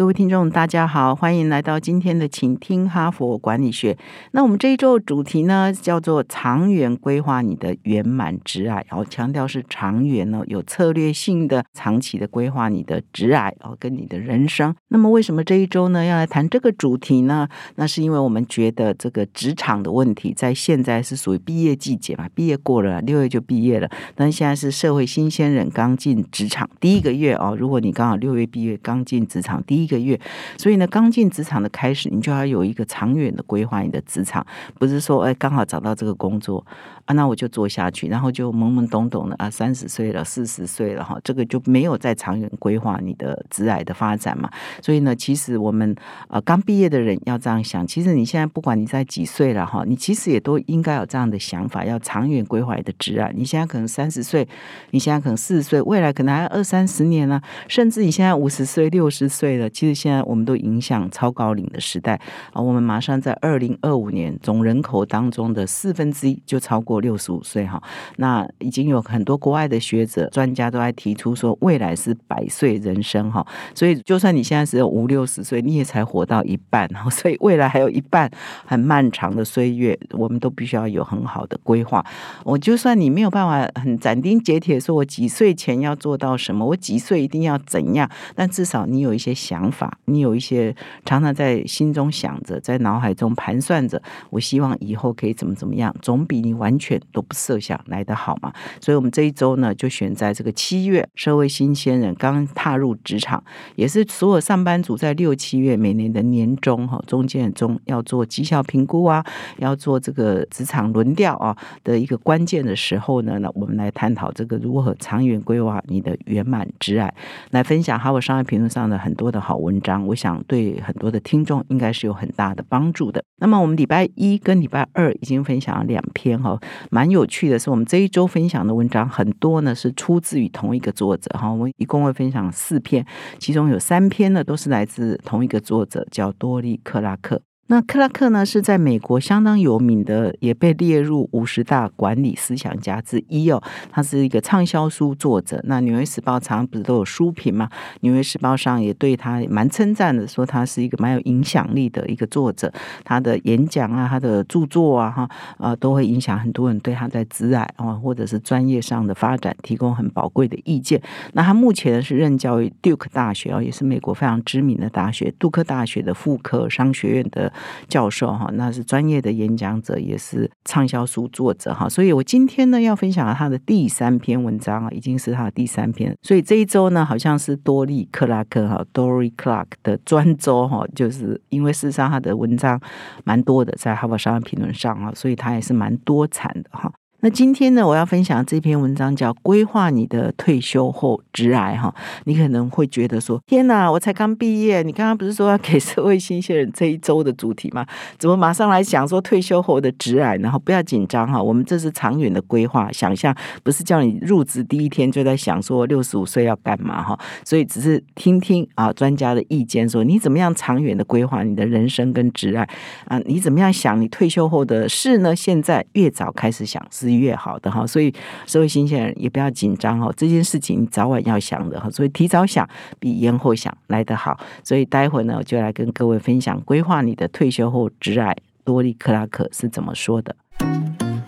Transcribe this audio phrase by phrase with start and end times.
[0.00, 3.92] 各位听众，大家好，欢迎来到今天的《请听哈佛管理学》。
[4.32, 14.74] 那我们这一周的主题呢，叫做“长远规划你的圆满职癌”，然后强调是长远呢，有策略性的、长期的规划你的职癌哦，跟你的人生。
[14.88, 17.46] 那么，为什么这一周呢要来谈这个主题呢？
[17.74, 23.90] 那是因为我们觉得这个职场的问题，在现在是属于毕业季节嘛，毕业过了，六月就毕业了。
[24.14, 29.89] 但现在是社会新鲜人刚进职场第一个月哦，如果你刚好六月毕业，刚进职场第一。
[29.90, 30.18] 个月，
[30.56, 33.82] 所以呢，刚进职场的开始，你就要有一个长远的规划。
[33.82, 34.46] 你的职场
[34.78, 36.62] 不是说，哎，刚好找到这个工作
[37.06, 44.50] 啊，那我就做下去，然后就懵懵懂懂的啊，三十岁了，四十岁了哈，这个就没有在长远规划你的职癌的发展嘛。
[44.82, 45.96] 所以呢，其实我们
[46.28, 47.86] 啊，刚毕业的人要这样想。
[47.86, 53.32] 其实你现在不管你在几岁了哈，你其实也都应该有这样的想法，要长远规划你的职癌。
[53.34, 54.46] 你现在可能三十岁，
[54.90, 59.69] 你现在可能四十岁，未来可能还要二三十年呢，甚至你现在五十岁、六十岁了。
[59.70, 62.20] 其实现在我们都影响超高龄的时代
[62.52, 62.60] 啊！
[62.60, 67.82] 我们马上在二零二五年总人口当中的四分之一就超过六十五岁哈。
[68.16, 73.46] 那已经有很多国外的学者专家都在提出说，未来是百岁人生哈。
[73.74, 77.08] 所以就算你现在只有五六十岁，你也才活到一半哈。
[77.10, 78.30] 所以未来还有一半
[78.66, 82.04] 很漫长的岁月，我们都必须要有很好的规划。
[82.44, 89.59] 我就算你没有办法很斩钉截铁说，我几岁前要做到什么，我几岁一定要怎样，但至少你有一些想。
[89.60, 98.50] 想法，你有一些常常在心中想着，在脑海中盘算着，我希望以后可以怎么怎么样，总比你完全都不设想来得好嘛。
[98.80, 103.44] 所以，我们这一周呢，就选在这个七月，社会新鲜人刚踏入职场，
[103.76, 109.22] 也是所有上班族在六七月每年的年终哈，中间中要做绩效评估啊，
[109.58, 111.54] 要做这个职场轮调啊
[111.84, 117.12] 的一个关键的时候呢，那我们来探讨这个如何长远规划你的圆满职爱，
[117.50, 119.49] 来分享哈佛商业评论上的很多的好。
[119.50, 123.20] 好文章，我想对很多的听众应该是有很大的帮助的。
[123.38, 126.56] 那么我们礼拜一跟礼拜二已经分享了两篇哈，
[126.88, 131.50] 蛮有趣的是，我们这一周分享的文章很多呢是出自于同一个作者哈。
[131.50, 133.04] 我们一共会分享四篇，
[133.40, 137.42] 其中有三篇呢都是来自同一个作者，叫多利克拉克。
[137.70, 143.62] 那克拉克呢，是在美国相当有名的，也被列入五十大管理思想家之一哦。
[143.92, 145.62] 他是一个畅销书作者。
[145.68, 147.68] 那《纽约时报》常常不是都有书评吗？
[148.00, 152.72] 《纽约时报》上也对他蛮称赞的，说他是一个蛮有影响力的一个作者。
[153.04, 161.00] 他的演讲啊，他的著作啊，哈啊，都会影响很多人对他在职爱啊，或者是专业上的发展提供很宝贵的意见。
[161.34, 167.52] 那他目前是任教于 Duke 大学哦，也是美国非常知名的大学——杜克大学的妇科商学院的。
[167.88, 182.80] 教授哈，那是专业的演讲者，也是畅销书作者哈，所以我今天呢要分享他的第三篇文章啊，已经是他的第三篇，所以这一周呢好像是多利克拉克哈，Dory Clark 的专周哈，就是因为事实上他的文章
[183.24, 186.92] 蛮多的，在《哈佛商业评论》上啊，所以他也是蛮多产的哈。
[187.22, 191.94] 那今天呢，我要分享这篇文章叫《规划你的退休后职癌》哈。
[192.24, 197.84] 你可能会觉得说：“天哪，我才刚毕业，你刚刚不是说要给社会新鲜人这一周的主题吗？
[198.16, 200.34] 怎么马上来想说退休后的职癌？
[200.38, 207.18] 然后不要紧张哈，我们这是长远的规划，想象不是叫你入职第一天就在想说六十五岁要干嘛哈。
[207.44, 212.66] 所以只是听听啊专家的意见，说你怎么样长远的规划你的人生跟职癌
[213.04, 213.18] 啊？
[213.26, 215.36] 你怎么样想你退休后的事呢？
[215.36, 217.09] 现在越早开始想是。
[217.16, 218.12] 越好的哈，所以
[218.46, 224.38] 社会新鲜人也不要紧张哦，这件事情早晚要想的哈，所以提早想比延后想来得好。
[224.62, 230.34] 所以待会呢，我就来跟各位分享规划你的退休后挚爱多利克拉克是怎么说的。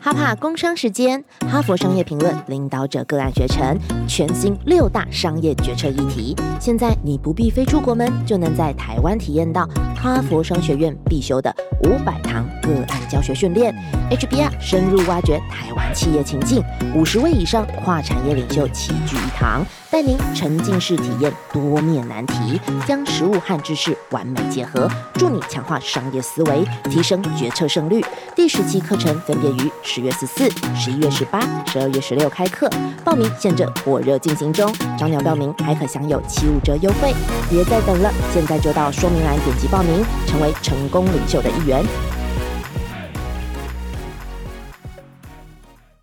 [0.05, 6.35] 哈帕工商时间，哈佛商业评论领导者个案学程，全新六大商业决策议题。
[6.59, 9.65] 现在你不必飞出国门，就能在台湾体验到
[9.95, 11.55] 哈佛商学院必修的
[11.85, 13.73] 五百堂个案教学训练
[14.11, 16.61] ，HBR 深入挖掘台湾企业情境，
[16.97, 19.65] 五十位以上跨产业领袖齐聚一堂。
[19.93, 28.03] 带您沉浸式体验多面难题，将实物和知识完美结合，助你强化商业思维，提升决策胜率。
[28.35, 32.71] 第十期课程分别于十月十四、十一月十八、十二月十六开课，
[33.05, 37.13] 报名现正火热进行中，早鸟报名还可享有七五折优惠，
[37.51, 41.85] 别再等了，现在就到说明栏点击报名，成为成功领袖的一员。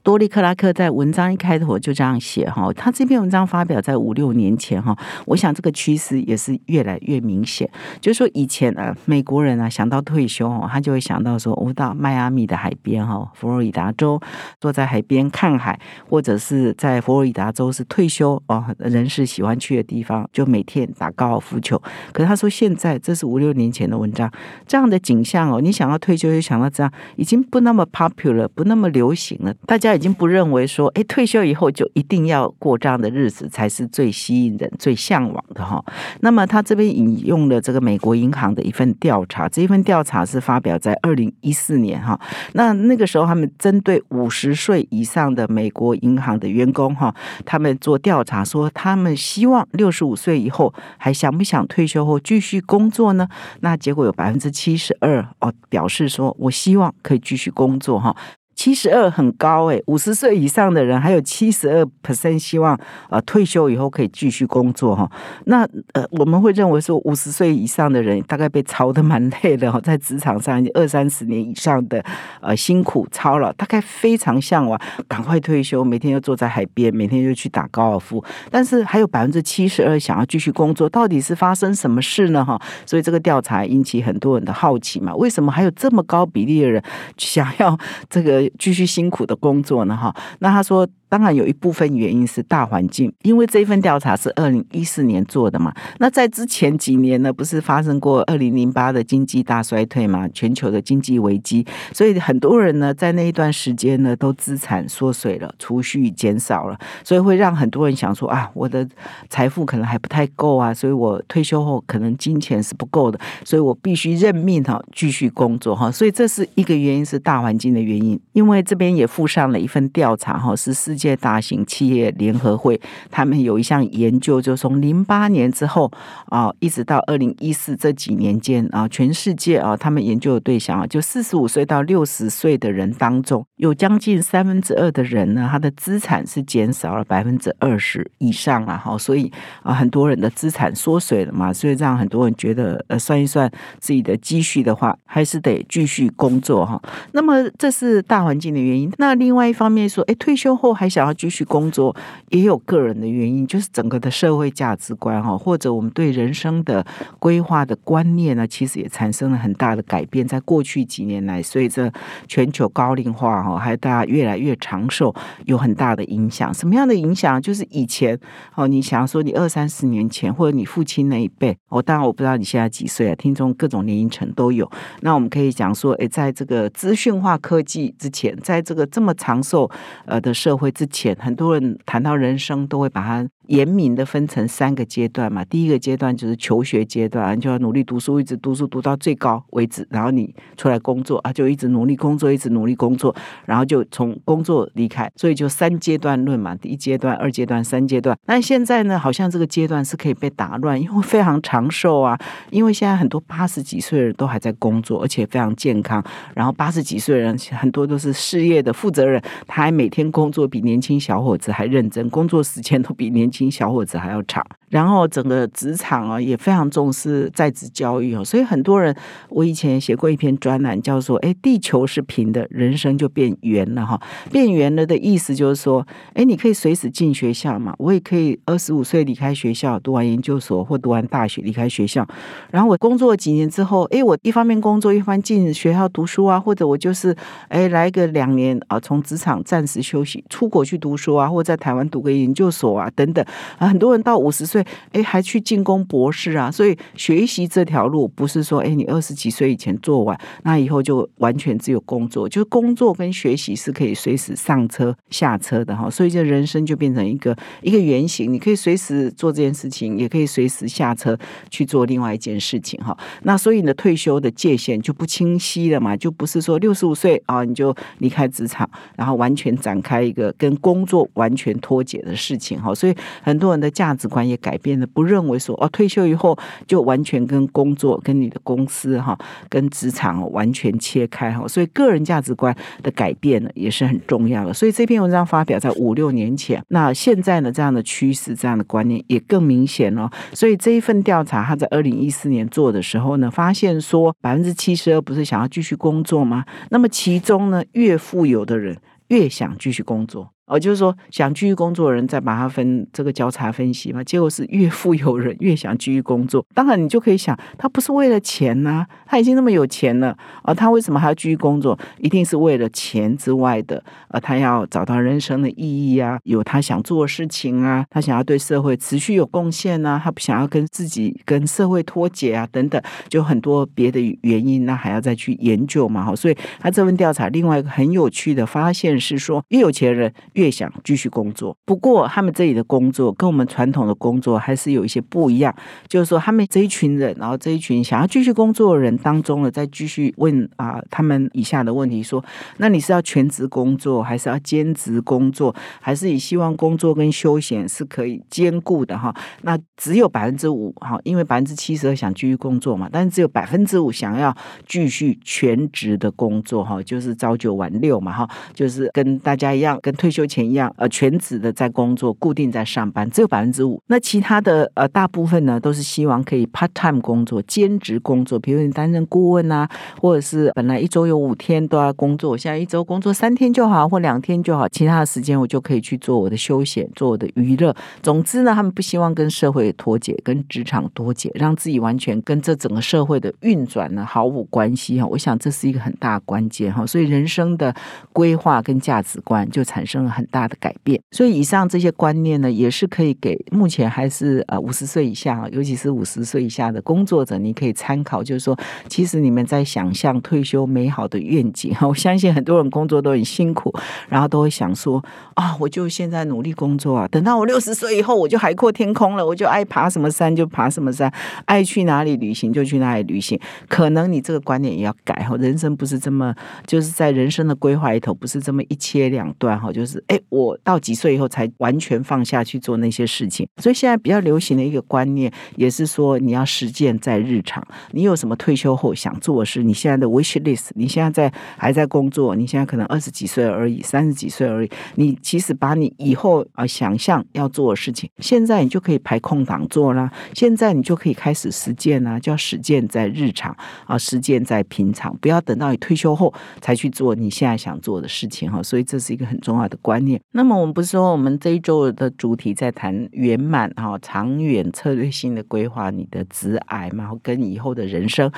[0.09, 4.97] 多利克拉克在文章一开头就这样写哈，他这篇文章发表在五六年前哈，
[5.27, 7.69] 我想这个趋势也是越来越明显。
[8.01, 14.19] 就是说以前啊，美国人啊想到退休哦，他就会想到说，我到迈阿密的海边哈，佛罗里达州
[14.59, 15.79] 坐在海边看海，
[16.09, 21.79] 或者是在佛罗里达州是退休哦人士喜欢去的地方，就每天打高尔夫球。
[22.11, 24.27] 可是他说现在这是五六年前的文章，
[24.65, 29.98] 这样的景象哦，你想要退休就想到这样，已经不那么 popular，不那么流行了，大家。
[29.99, 35.83] 已经不认为说，哎，退休以后就一定要过这样的日子才是最吸引人、最向往的哈。
[36.21, 42.17] 那么他这边引用了这个美国银行的一份调查，这一份调查是发表在二零一四年哈。
[42.53, 47.13] 那那个时候他们针对五十岁以上的美国银行的员工哈，
[47.43, 53.27] 他们做调查说，他们希望六十五岁以后还想不想退休后继续工作呢？
[53.59, 58.15] 那结果有百分之七十二哦表示说我希望可以继续工作哈。
[58.59, 62.77] 七十二很高诶，五十岁以上的人还有七十二 percent 希望
[63.09, 65.09] 呃退休以后可以继续工作哈。
[65.45, 72.03] 那呃我们会认为说五十岁以上的人大概被操的蛮累的哈，在职场上二三十年以上的
[72.41, 74.77] 呃辛苦操了，大概非常向往
[75.07, 78.21] 赶快退休，每天又坐在海边，每天就去打高尔夫。
[78.51, 82.61] 但是还有百分之七十二想要继续工作，到底是发生什么事呢哈？
[82.85, 86.83] 所以这个调查引起很多人的好奇嘛，为什么还有这么高比例的人
[87.15, 87.79] 想要
[88.09, 88.48] 这个？
[88.57, 90.15] 继续辛苦的工作呢，哈。
[90.39, 90.87] 那他说。
[91.09, 95.73] 当然有一部分原因是大环境，因为这一份调查是二零一四年做的嘛。
[95.97, 100.27] 那在之前几年呢，不是发生过二零零八的经济大衰退嘛？
[100.29, 108.87] 全球的经济危机，所以很多人呢在那一段时间呢都资产缩水了，储蓄减少了，所以会让很多人想说啊，我的
[109.29, 115.91] 财富可能还不太够啊，所以我退休后可能金钱是不够的，所以我必须认命哈，继续工作哈。
[115.91, 122.79] 所以这是一个原因是大环境的原因，因为这边也附上了一份调查哈，是世界大型企业联合会，
[123.09, 125.89] 他们有一项研究，就从零八年之后
[126.25, 139.31] 啊，一直到二零一四这几年间啊，全世界啊，他们研究的对象啊，就四十五岁到六十岁的人当中，有将近三分之二的人呢，他的资产是减少了百分之二十以上啊，哈，所以
[139.63, 143.49] 啊，很多人的资产缩水了嘛，所以让很多人觉得，呃，算一算
[143.79, 146.81] 自己的积蓄的话，还是得继续工作哈。
[147.13, 148.91] 那么这是大环境的原因。
[148.97, 151.95] 那另外一方面说，哎，退休后还想要继续工作
[152.29, 156.85] 也有个人的原因，就是整个的社会价值观哈，或者我们对人生的
[157.19, 160.27] 规划的观念呢，其实也产生了很大的改变。
[160.27, 161.91] 在过去几年来，随着
[162.27, 165.13] 全球高龄化哈，还有大家越来越长寿，
[165.45, 166.53] 有很大的影响。
[166.53, 167.41] 什么样的影响？
[167.41, 168.19] 就是以前
[168.55, 174.69] 哦，你想要说你二三十年前，或者你父亲那一辈，我当然我不知道你现在几岁啊，听众各种年龄层都有。
[175.01, 179.69] 那我们可以讲说，诶，在这个资讯化科技之前，在这个这么长寿
[180.05, 181.13] 呃的社会之前。
[181.19, 183.29] 很多人谈到人生，都会把它。
[183.49, 193.13] 严明的分成三个阶段嘛，第一个阶段就是求学阶段，就要努力读书，一直读书读到最高为止，然后你出来工作啊，就一直努力工作，一直努力工作，
[193.45, 198.15] 然后就从工作离开，所以就三阶段论嘛，第一阶段、二阶段、三阶段。
[198.23, 202.15] 但现在呢，好像这个阶段是可以被打乱，因为非常长寿啊，
[202.51, 206.03] 因为现在很多八十几岁的人都还在工作，而且非常健康，
[206.35, 213.38] 然后八十几岁的人很多都是事业的负责人，他还每天工作比年轻小伙子还认真，工作时间都比年轻。
[213.39, 218.93] 比小伙子还要长，然后整个职场啊也非常重视在职教育哦，所以很多人，
[219.29, 223.97] 我以前写过一篇专栏，叫做“哎，地球是平的，人生就变圆了”哈。
[224.29, 232.05] 变圆了的意思就是说，哎，你可以随时进学校嘛，我也可以二十五岁离开学校，读完研究所或读完大学离开学校，
[232.51, 237.15] 然后我工作几年之后，哎，我一方面工作，一方进学校读书啊，或者我就是
[237.47, 243.18] 哎来个两年啊，从职场暂时休息，出国去读书啊，或者在台湾读个研究所啊，等等。
[243.57, 261.17] 啊，很多人到五十岁，哎，还去进攻博士啊，所以学习这条路不是说，哎，你二十几岁以前做完，那以后就完全只有工作，就是工作跟学习是可以随时上车下车的哈，所以这人生就变成一个一个圆形，你可以随时做这件事情，也可以随时下车
[261.49, 262.97] 去做另外一件事情哈。
[263.23, 272.95] 那所以你的退休的界限就不清晰了嘛，就不是说六十五岁啊你就离开职场，然后完全展开一个跟工作完全脱节的事情哈，所以。
[273.21, 276.37] 很多人的价值观也改变了，不认为说哦，退休以后
[276.67, 279.17] 就完全跟工作、跟你的公司哈、
[279.49, 281.47] 跟职场完全切开哈。
[281.47, 284.53] 所以个人价值观的改变呢，也是很重要的。
[284.53, 290.09] 所以这篇文章发表在五六年前，那现在呢，这样的趋势、这样的观念也更明显了。
[290.33, 296.45] 所以这一份调查，他在二零一四年做的时候呢，发现说百分之七十二不是想要继续工作吗？
[296.69, 298.77] 那么其中呢，越富有的人。
[299.09, 300.29] 越想继续工作。
[300.49, 306.43] 哦，就是说想继续工作的人，再把它分这个交叉分析嘛，结果是越富有人越想继续工作。
[306.55, 311.77] 当然，你就可以想，他不是为了钱呐，他已经那么有钱了啊，他为什么还要继续工作？
[311.99, 326.15] 一定是为了钱之外的，呃，他要找到人生的意义啊，有他想做的事情啊，他想要对社会持续有贡献啊，他不想要跟自己跟社会脱节啊，等等，就很多别的原因，那还要再去研究嘛，哈。
[326.15, 330.11] 所以他这份调查另外一个很有趣的发现是说，越有钱人。
[330.39, 335.53] 越想继续工作，不过他们这里的工作跟我们传统的工作还是有一些不一样。
[335.89, 342.23] 就是说，他们这一群人，然后这一群想要继续工作的人当中呢，再继续问啊，他们以下的问题：说，
[342.57, 348.97] 那你是要全职工作，还是要兼职工作，还是你希望工作跟休闲是可以兼顾的？
[348.97, 354.33] 哈，那只有百分之五哈，因为百分之七十二想继续工作嘛，但是只有百分之五想要
[354.65, 360.28] 继续全职的工作哈，就是朝九晚六嘛哈，就是跟大家一样，跟退休。
[360.29, 363.81] 前一样，呃，全职的在工作，固定在上班，只有百分之五。
[363.87, 368.37] 那其他的，呃，大部分呢，都是希望可以 part time 工作，兼职工作。
[368.39, 369.67] 比如你担任顾问啊，
[369.99, 377.75] 或者是本来一周有五天都要工作，现在一周工作三天就好，或两天就好，其他的时间我就可以去做我的休闲，做我的娱乐。
[378.03, 385.07] 总之呢，他们不希望跟社会脱节，跟职场脱节，让自己完全跟这整个社会的运转呢毫无关系哈。
[385.07, 386.85] 我想这是一个很大关键哈。
[386.85, 387.73] 所以人生的
[388.13, 390.18] 规划跟价值观就产生了。
[390.19, 398.21] 很大的改变，所以以上这些观念呢，也是可以给目前还是呃五十岁以下，尤其是五十岁以下的工作者，你可以参考。
[398.21, 398.57] 就是说，
[398.87, 403.73] 其实你们在想象退休美好的愿景哈， 我相信很多人工作都很辛苦，
[404.09, 405.03] 然后都会想说
[405.35, 411.11] 啊，我就现在努力工作啊，等到我六十岁以后，我就海阔天空了，我就爱爬什么山就爬什么山，
[411.45, 413.39] 爱去哪里旅行就去哪里旅行。
[413.67, 416.35] 可能你这个观念也要改哈，人生不是这么，
[416.67, 419.98] 就是在人生的规划里头不是这么一切两断哈，就是。
[420.07, 423.47] 哎，我到几岁以后才完全放下去做那些事情？
[423.57, 427.65] 所以现在比较流行的一个观念，也是说你要实践在日常。
[427.91, 429.63] 你有什么退休后想做的事？
[429.63, 434.69] 你现在的 wish list，你现在在还在工作，你现在可能二十几岁而已，三十几岁而已。
[434.95, 440.11] 你其实把你以后啊想象要做的事情，现在你就可以排空档做啦。
[440.33, 448.61] 现在你就可以开始实践啦，叫实践在日常啊，实践在平常，不要等到你退休后才去做你现在想做的事情哈。
[448.63, 449.77] 所以这是一个很重要的。
[449.89, 450.21] 观念。
[450.33, 458.31] 那么我们不是说我们这一周的主题在谈圆满哈长远策略性的规划你的职癌嘛，跟以后的人生。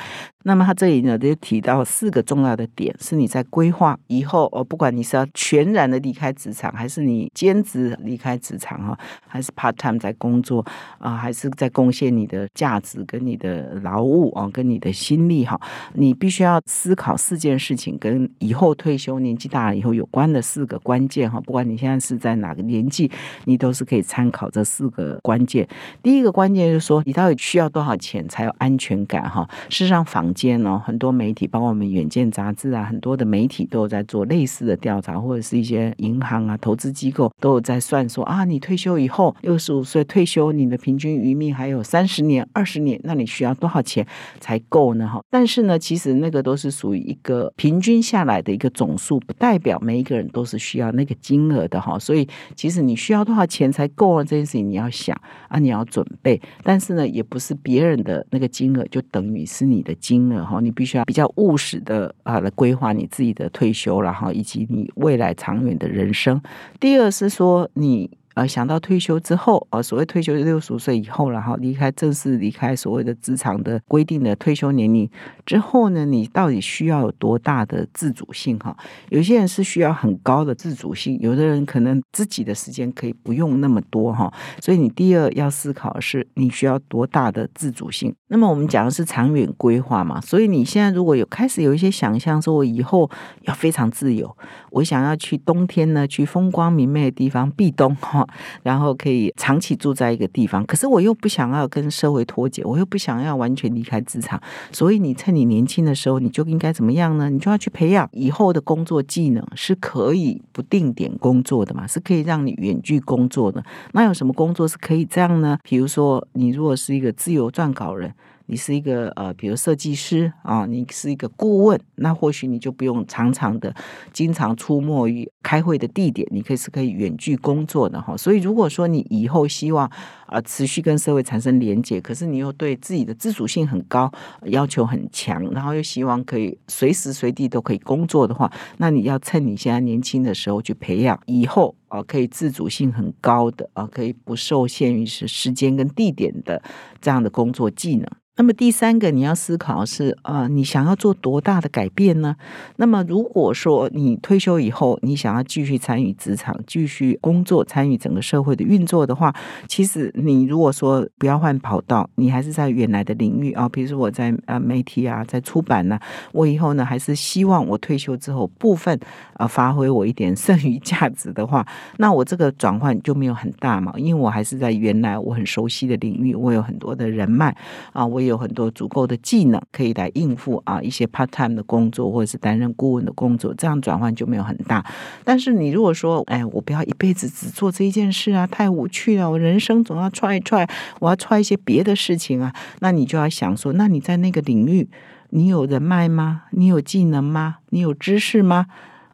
[0.44, 10.66] 那么他这里呢就提到四个重要的点，是你在规划以后哦，不管你是要全然的离开职场，还是你兼职离开职场哈，还是 part time 在工作
[10.98, 15.60] 啊，还是在贡献你的价值跟你的劳务啊，跟你的心力哈，
[15.94, 21.40] 你必须要思考四件事情，跟以后退休年纪大了以后有关的四个关键哈。
[21.42, 23.12] 不管你现在是在哪个年纪，
[23.46, 25.68] 你都是可以参考这四个关键。
[26.02, 29.30] 第一个关键就是说，你到底需要多少钱才有安全感？
[29.30, 44.08] 哈，事实上房间哦，很多媒体，包括我们《远见》杂志啊，很多的媒体都有在做类似的调查，或者是一些银行啊、投资机构都有在算说啊，你退休以后六十五岁退休，你的平均余命还有三十年、二十年，那你需要多少钱
[44.40, 45.08] 才够呢？
[45.08, 51.42] 哈，但是呢，其实那个都是属于一个平均下来的一个总数，不代表每一个人都是需要那个金。
[51.52, 54.24] 额的哈，所以其实你需要多少钱才够了？
[54.24, 55.20] 这件事情你要想
[55.50, 56.40] 啊，你要准备。
[56.64, 60.60] 但是呢，也不是别人的那个金额就等于是你的金额哈。
[60.60, 66.42] 你必须要比较务实的啊来规划你自己的退休，然后以及你未来长远的人生。
[66.80, 68.12] 第二是说你。
[68.34, 75.08] 呃，想到退休之后，呃，所谓退休六十五岁以后然后离开正式离开所谓的职场的规定的退休年龄
[75.46, 78.58] 之后呢，你到底需要有多大的自主性？
[78.60, 78.74] 哈，
[79.10, 84.34] 有些人是需要很高的自主性，有的人可能自己的时间可以不用那么多哈。
[84.62, 88.16] 所以你第二要思考的是，你需要多大的自主性？
[88.34, 93.12] 那么我们讲的是长远规划嘛，所以你现在如果有开始有一些想象，说我以后
[93.42, 94.34] 要非常自由，
[94.70, 98.26] 我想要去冬天呢，去风光明媚的地方避冬哈。
[98.64, 107.30] 然后可以长期住在一个地方，可是我又不想要跟社会脱节，我又不想要完全离开职场，所以你趁你年轻的时候，你就应该怎么样呢？
[107.30, 111.86] 你就要去培养以后的工作技能，是可以不定点工作的嘛？
[111.86, 113.62] 是可以让你远距工作的。
[113.92, 115.58] 那有什么工作是可以这样呢？
[115.64, 118.14] 比如说，你如果是一个自由撰稿人。
[118.52, 123.74] 你是一个呃，比如设计师啊，你是一个顾问，那或许你就不用常常的、
[124.12, 128.18] 经常出没于开会的地点，你可以是可以远距工作的哈。
[128.18, 129.90] 所以如果说你以后希望
[130.26, 134.12] 啊持续跟社会产生连接，可是你又对自己的自主性很高，
[134.48, 146.62] 要求很强，然后又希望可以随时随地都可以工作的话，那你要趁你现在年轻的时候去培养，以后啊可以自主性很高的啊，可以不受限于是时间跟地点的
[147.00, 148.06] 这样的工作技能。
[148.42, 152.36] 那么第三个你要思考是啊，你想要做多大的改变呢？
[152.78, 159.32] 那么如果说你退休以后，你想要继续参与职场、继续工作、参与整个社会的运作的话，
[159.68, 166.00] 其实你如果说不要换跑道，你还是在原来的领域啊，比如说我在啊媒体啊，在出版呢，
[166.32, 169.00] 我以后呢还是希望我退休之后部分
[169.34, 171.64] 啊发挥我一点剩余价值的话，
[171.98, 177.56] 那我这个转换就没有很大嘛，因为我还是在原来我很熟悉的领域，我有很多的人脉
[177.94, 178.20] 啊，我。
[178.31, 184.84] 有有很多足够的技能可以来应付啊一些 part time 的工作，或者是担任顾问的工作，这样转换就没有很大。
[185.24, 190.68] 但是你如果说，哎，我不要一辈子只做这一件事啊，太无趣了，我人生总要踹一踹，
[191.00, 194.90] 我要踹一些别的事情啊，那你就要想说，那你在那个领域，
[195.30, 196.44] 你有人脉吗？
[196.52, 197.58] 你有技能吗？
[197.70, 198.66] 你有知识吗？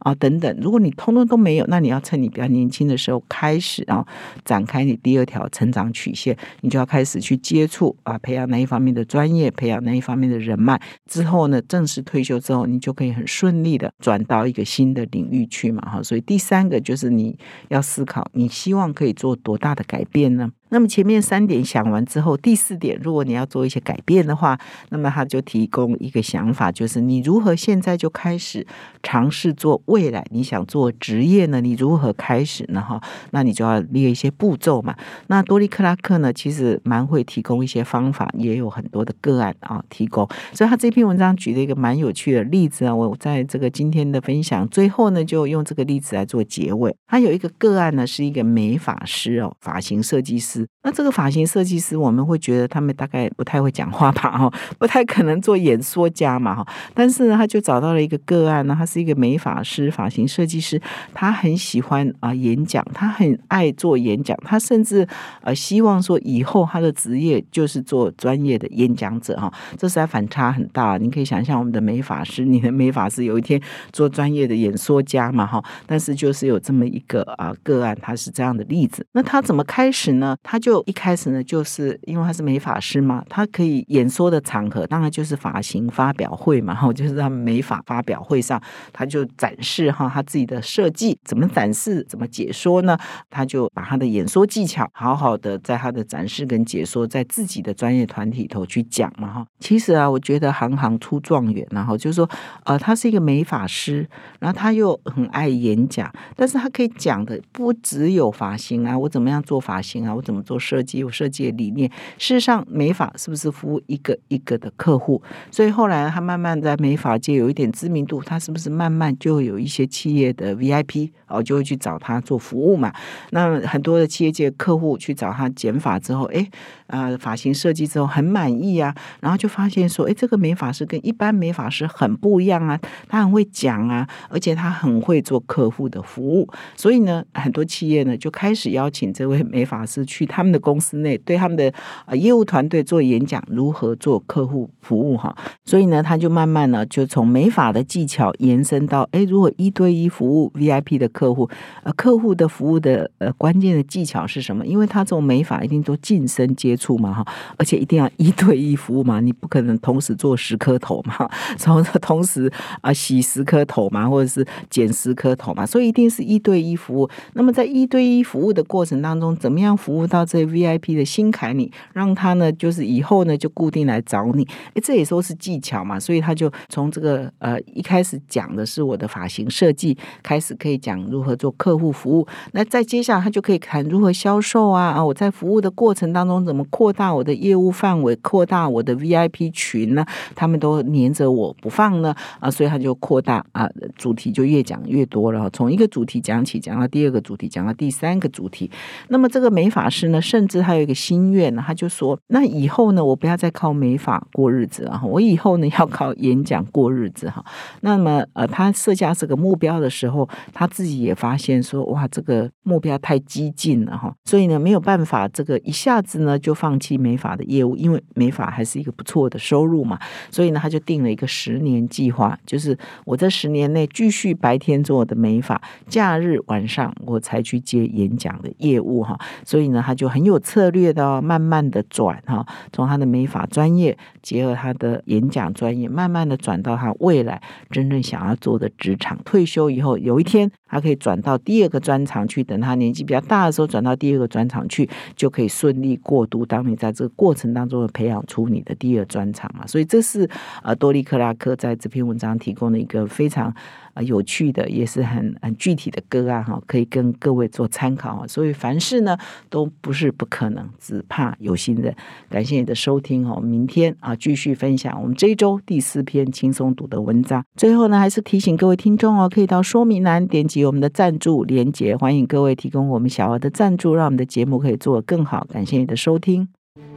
[0.08, 4.08] 啊，等等，如果你通通都没有，那你要趁你比较年轻的时候开始啊，
[4.46, 10.82] 展开你第二条成长曲线，你就要开始去接触啊，培养哪一方面的专业，培养哪一方面的人脉。
[11.08, 16.02] 之后呢，正式退休之后，你就可以很顺利的转到一个新的领域去嘛，哈。
[16.02, 17.38] 所以第三个就是你
[17.68, 20.50] 要思考，你希望可以做多大的改变呢？
[20.70, 24.60] 那么前面三点想完之后，第四点，如果你要做一些改变的话，
[24.90, 28.66] 那么他就提供一个想法，就是你如何现在就开始
[29.02, 31.62] 尝试做未来你想做职业呢？
[31.62, 32.82] 你如何开始呢？
[32.82, 34.96] 哈，那你就要列一些步骤嘛。
[35.28, 40.28] 那多利克拉克呢，其实蛮会提供一些方法，也有很多的个案啊提供。
[40.54, 46.94] 所以他这篇文章举了一个蛮有趣的例子啊，我在这个今天的分享最后呢，就用这个例子来做结尾。
[47.08, 50.57] 他有一个个案呢，是一个美发师哦，发型设计师。
[50.84, 54.38] 那这个发型设计师，我们会觉得他们大概不太会讲话吧？
[54.38, 56.56] 哈，不太可能做演说家嘛？
[56.56, 60.82] 哈，但是呢，他就找到了一个个案呢，他是一个美发师、发型设计师，
[61.14, 65.06] 他很喜欢啊演讲，他很爱做演讲，他甚至
[65.42, 69.52] 呃希望说以后他的职业就是做专业的演讲者哈。
[69.78, 75.46] 这实在反差很大，你可以想象我们的美发师，你的美发师有一天做专业的演说家嘛？
[75.46, 79.05] 哈，但是就是有这么一个啊个案，他是这样的例子。
[79.12, 80.36] 那他怎么开始呢？
[80.50, 88.62] 他就一开始呢，就是因为他是美发师嘛，他可以演说的场合，当然就是发型发表会嘛，哈， 就是他们美发发表会上，
[88.94, 92.98] 他就展示哈他自己的设计，怎么展示，怎么解说呢？
[93.29, 99.46] 他就把他的演说技巧好好的在他的展示跟解说，在自己的专业团体头去讲嘛，哈。
[99.60, 102.29] 其实啊，我觉得行行出状元，然后就是说，
[102.64, 104.07] 呃，他是一个美发师，
[104.40, 110.37] 然后他又很爱演讲，但是他可以讲的不只有发型啊，我怎么样做发型啊，我怎么。
[110.42, 115.22] 做设计有设计的理念，事实上美发是不是服务一个一个的客户？
[115.52, 122.94] 所以后来他慢慢在美发界有一点知名度，他是不是慢慢就有一些企业的 VIP 哦，就会去找他做服务嘛？
[123.32, 126.48] 那很多的企业界客户去找他剪发之后，哎，
[126.88, 140.26] 呃，发型设计之后很满意啊，然后就发现说，哎，这个美发师跟一般美发师很不一样啊，他很会讲啊，而且他很会做客户的服务，所以呢，很多企业呢就开始邀请这位美发师去。
[140.28, 141.74] 他们的公司内对他们的
[142.06, 145.36] 啊业务团队做演讲，如何做客户服务哈？
[145.66, 151.50] 所以呢，他就慢慢呢就从美法的技巧延伸到，哎，如果一对一服务 VIP 的客户，
[151.84, 154.66] 呃，客户的服务的呃关键的技巧是什么？
[154.66, 157.25] 因为他这种美法一定都近身接触嘛哈，
[157.57, 167.09] 而且一定要一对一服务嘛， 你不可能同时做十颗头嘛，从 同时啊洗十颗头嘛，或者是剪十颗头嘛，所以一定是一对一服务。
[167.33, 170.27] 那么在一对一服务的过程当中，怎么样服务到？
[170.27, 174.46] 这 VIP 的心坎里，让他呢，就是以后呢就固定来找你。
[174.74, 182.27] 哎，这也说是技巧嘛，所以他就从这个呃一开始讲的是我的发型设计，开始可以讲如何做客户服务。
[182.51, 185.05] 那再接下来他就可以谈如何销售啊啊！
[185.05, 190.03] 我在服务的过程当中怎么扩大我的业务范围，扩大我的 VIP 群呢？
[190.34, 192.50] 他们都黏着我不放呢啊！
[192.50, 195.50] 所以他就扩大啊，主题就越讲越多了。
[195.51, 198.72] 从一个主题讲起，讲到第二个主题，讲到第三个主题。
[199.10, 200.08] 那么这个美法师。
[200.08, 207.44] 呢，甚至他有一个心愿呢，他就说：那以后呢，我不要再靠美法过日子啊，我以后呢要靠演讲过日子哈。
[207.82, 220.00] 那么呃，他设下这个目标的时候，他自己也发现说：哇，这个目标太激进了哈，所以呢没有办法这个一下子呢就放弃美法的业务，因为美法还是一个不错的收入嘛。
[220.31, 229.15] 所以呢，他就定了一个十年计划，就是我这十年内继续白天做我的美法，假日晚上我才去接演讲的业务哈。
[229.46, 232.43] 所以呢，他就很有策略的，慢慢的转哈，
[232.74, 237.39] 从他的美法专业结合他的演讲专业，慢慢的转到他未来
[237.70, 239.15] 真正想要做的职场。
[239.24, 246.47] 退休以后，有一天他可以转到第二个专长去，等他年纪比较大的时候，转到第二个专长去，就可以顺利过渡。
[246.48, 250.27] 当你在这个过程当中培养出你的第二专长嘛，所以这是
[250.64, 253.53] 呃多利克拉克在这篇文章提供的一个非常。
[253.98, 258.27] 啊，有趣的也是很很具体的个案，哈，可以跟各位做参考啊。
[258.27, 259.18] 所以凡事呢
[259.50, 261.96] 都不是不可能，只怕有心人。
[262.29, 267.44] 感谢你的收听哦，明天啊继续分享我们这一周第四篇轻松读的文章。
[267.55, 275.48] 最后呢，还是提醒各位听众哦，可以到说明栏点击我们的赞助连结，欢迎各位提供我们小额的赞助，让我们的节目可以做得更好。
[275.51, 276.48] 感谢你的收听，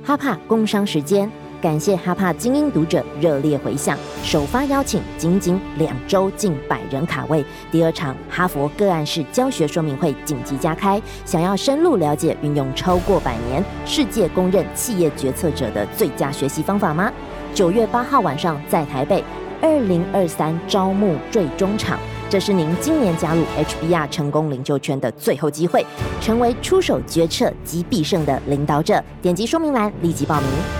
[0.03, 1.50] 哈帕工商时间。
[1.61, 7.45] 感谢哈帕精英读者热烈回响，首发邀请，仅仅两周近百人卡位。
[7.71, 17.13] 第二场哈佛个案式教学说明会紧急加开，想要深入了解运用超过百年、世界公认企业决策者的最佳学习方法吗？
[17.53, 19.23] 九月八号晚上在台北，
[19.61, 21.99] 二零二三招募最终场，
[22.31, 25.85] 这是您今年加入 HBR 成功领袖圈的最后机会，
[26.23, 29.05] 成为出手决策及必胜的领导者。
[29.21, 30.80] 点击说明栏立即报名。